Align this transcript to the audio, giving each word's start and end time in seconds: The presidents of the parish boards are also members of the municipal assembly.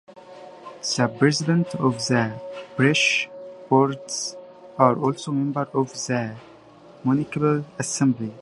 The 0.97 1.09
presidents 1.19 1.75
of 1.75 1.97
the 2.07 2.41
parish 2.75 3.29
boards 3.69 4.35
are 4.75 4.97
also 4.97 5.31
members 5.31 5.67
of 5.75 5.93
the 5.93 6.35
municipal 7.03 7.63
assembly. 7.77 8.33